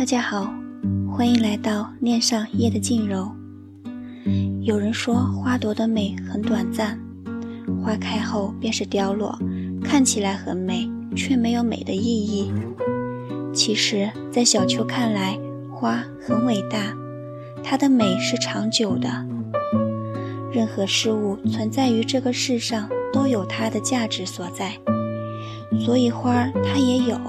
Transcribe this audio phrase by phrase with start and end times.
[0.00, 0.50] 大家好，
[1.14, 3.30] 欢迎来到恋上夜的静柔。
[4.62, 6.98] 有人说花朵的美很短暂，
[7.84, 9.38] 花开后便是凋落，
[9.84, 12.50] 看起来很美，却没有美的意义。
[13.52, 15.38] 其实，在小秋看来，
[15.70, 16.78] 花很伟大，
[17.62, 19.06] 它的美是长久的。
[20.50, 24.72] 任何事物存在于这个世上，都有它的价值所在，
[25.78, 27.20] 所以花儿它也有。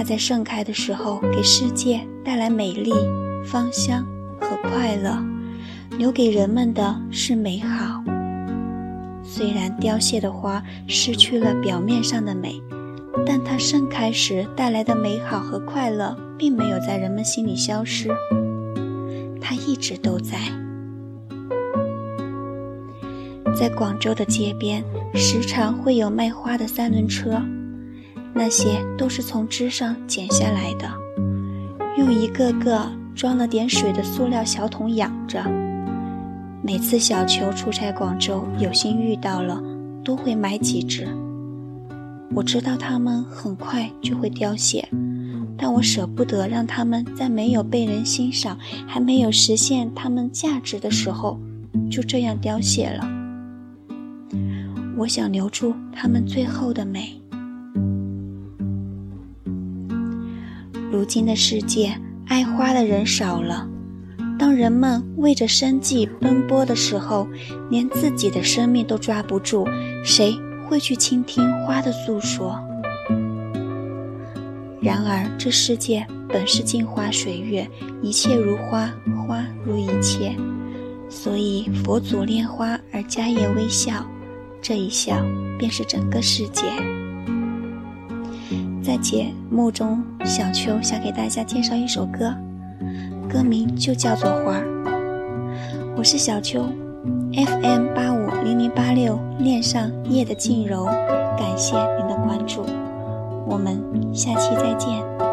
[0.00, 2.90] 它在盛开的时候，给世界带来美丽、
[3.44, 4.02] 芳香
[4.40, 5.22] 和快乐，
[5.98, 8.02] 留给人们的是美好。
[9.22, 12.62] 虽然凋谢的花失去了表面上的美，
[13.26, 18.08] 但它盛开时带来的美好和快乐，并没有在人们心里消失，
[19.38, 20.38] 它一直都在。
[23.54, 27.38] 在广州的街边，时常会有卖花的三轮车。
[28.32, 30.88] 那些都是从枝上剪下来的，
[31.98, 35.44] 用一个个装了点水的塑料小桶养着。
[36.62, 39.60] 每次小球出差广州，有幸遇到了，
[40.04, 41.08] 都会买几只。
[42.34, 44.88] 我知道它们很快就会凋谢，
[45.58, 48.56] 但我舍不得让它们在没有被人欣赏、
[48.86, 51.40] 还没有实现它们价值的时候，
[51.90, 53.08] 就这样凋谢了。
[54.96, 57.19] 我想留住它们最后的美。
[60.90, 61.96] 如今的世界，
[62.26, 63.68] 爱花的人少了。
[64.36, 67.28] 当人们为着生计奔波的时候，
[67.70, 69.68] 连自己的生命都抓不住，
[70.04, 70.34] 谁
[70.66, 72.58] 会去倾听花的诉说？
[74.80, 77.68] 然而，这世界本是镜花水月，
[78.02, 78.90] 一切如花，
[79.26, 80.34] 花如一切。
[81.08, 84.04] 所以，佛祖恋花而迦叶微笑，
[84.60, 85.24] 这一笑
[85.56, 86.64] 便是整个世界。
[88.82, 92.34] 在节目中，小秋想给大家介绍一首歌，
[93.28, 94.64] 歌名就叫做《花儿》。
[95.96, 96.64] 我是小秋
[97.34, 100.86] ，FM 八五零零八六恋上夜的静柔，
[101.36, 102.64] 感谢您的关注，
[103.46, 103.78] 我们
[104.14, 105.29] 下期再见。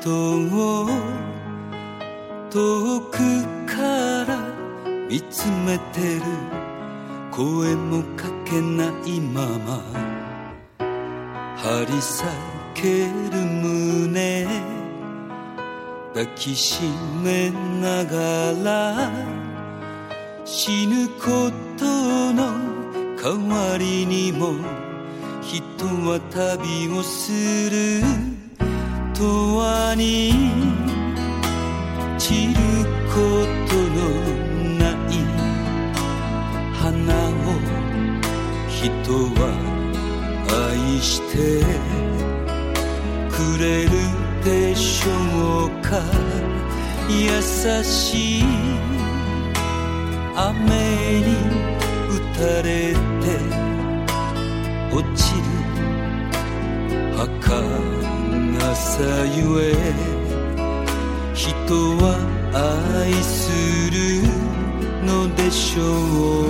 [0.00, 0.10] 人
[0.56, 0.88] を
[2.48, 3.18] 遠く
[3.66, 4.38] から
[5.10, 6.22] 見つめてる
[7.30, 9.82] 声もかけないまま。
[11.58, 12.24] 張り裂
[12.74, 14.46] ける胸。
[16.14, 16.80] 抱きし
[17.22, 19.12] めながら
[20.46, 22.54] 死ぬことの
[23.22, 24.54] 代わりにも
[25.42, 27.30] 人は旅をす
[27.70, 28.49] る。
[29.20, 30.32] 永遠に
[32.18, 32.56] 散る
[33.12, 33.14] こ
[33.68, 33.98] との
[34.78, 35.12] ない
[36.72, 36.88] 花
[37.28, 37.52] を
[38.68, 38.80] 人
[39.38, 39.40] は
[40.48, 41.34] 愛して
[43.30, 43.90] くれる
[44.42, 46.00] でしょうか。
[47.10, 47.42] 優
[47.84, 48.44] しい。
[50.36, 51.26] 雨に
[52.08, 53.26] 打たれて
[54.90, 55.38] 落ちる
[57.14, 58.19] 儚
[58.74, 59.02] さ
[59.34, 59.74] ゆえ
[61.34, 61.48] 人
[61.96, 62.04] は
[62.52, 63.50] 愛す
[63.90, 63.96] る
[65.06, 66.49] のでしょう。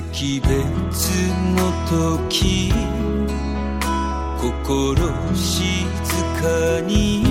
[0.00, 0.48] 惜別
[1.56, 2.72] の時
[4.40, 4.96] 心
[5.34, 5.84] 静
[6.40, 7.24] かに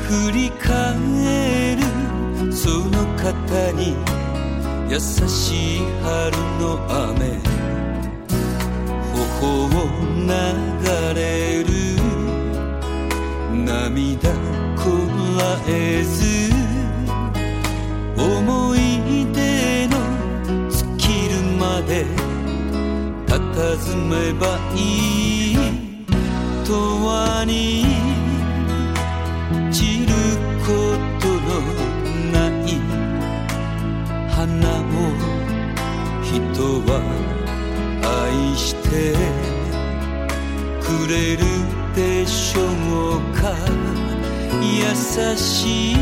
[0.00, 3.94] 振り返るその方に
[4.90, 7.38] 優しい春の雨
[9.40, 9.70] 頬を
[10.18, 10.28] 流
[11.14, 11.64] れる
[13.64, 14.30] 涙
[14.76, 14.90] こ
[15.38, 16.43] らえず
[23.94, 27.86] 住めばいい永遠に
[29.70, 30.12] 散る
[30.66, 30.66] こ
[31.20, 31.46] との
[32.32, 32.60] ない
[34.28, 34.50] 花
[34.80, 34.92] を
[36.24, 36.32] 人
[36.90, 36.90] は
[38.02, 39.14] 愛して
[40.82, 41.42] くれる
[41.94, 42.60] でしょ
[43.18, 43.54] うか。
[44.60, 45.94] 優しい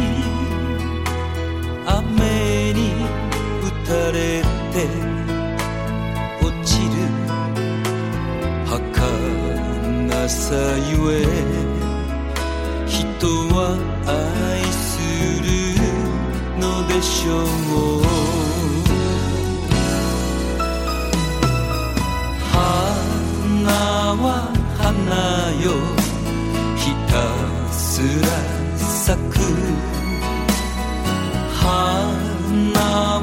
[10.90, 11.14] ゆえ
[12.86, 13.58] 人は
[14.06, 14.10] 愛
[14.72, 14.98] す
[15.42, 15.46] る
[16.60, 17.44] のでしょう。
[22.50, 23.72] 花
[24.16, 24.26] は
[24.78, 25.10] 花
[25.62, 25.66] よ
[26.76, 27.12] ひた
[27.72, 27.80] す
[28.20, 28.26] ら
[28.76, 29.32] 咲く。
[31.54, 31.60] 花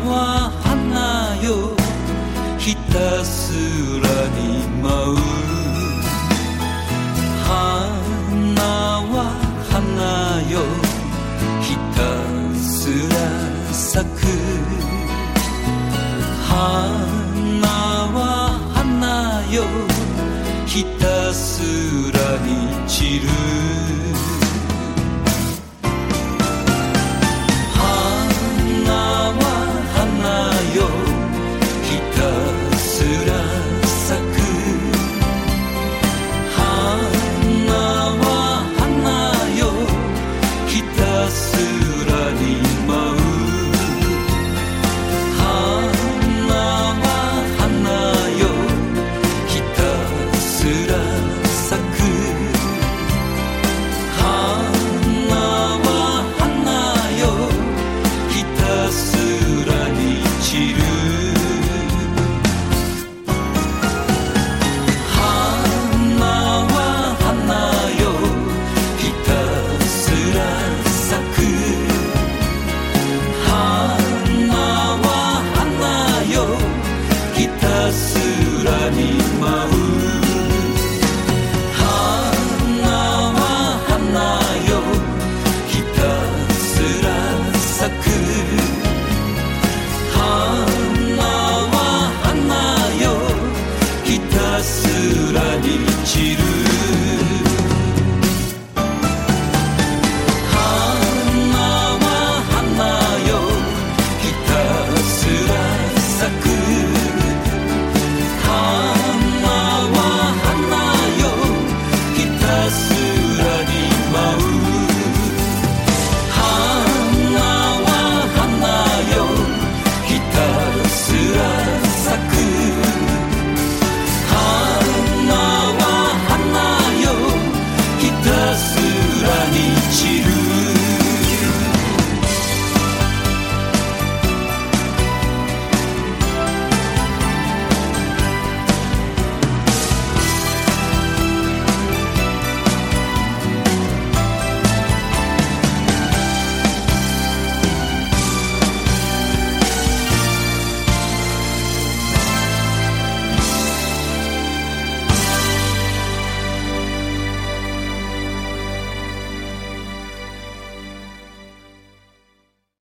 [0.08, 0.12] は
[0.64, 1.48] 花よ
[2.58, 3.54] ひたす
[4.02, 4.09] ら
[16.60, 19.64] は花よ。
[20.66, 21.79] ひたすら